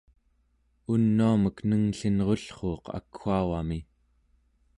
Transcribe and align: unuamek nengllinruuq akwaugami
unuamek 0.93 1.57
nengllinruuq 1.67 2.83
akwaugami 2.97 3.79